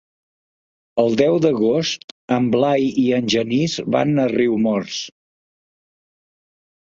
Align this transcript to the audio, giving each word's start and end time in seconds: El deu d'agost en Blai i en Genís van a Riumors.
El 1.01 1.17
deu 1.19 1.35
d'agost 1.43 2.05
en 2.37 2.47
Blai 2.55 2.87
i 3.03 3.03
en 3.19 3.29
Genís 3.35 3.77
van 3.97 4.23
a 4.25 4.27
Riumors. 4.33 4.97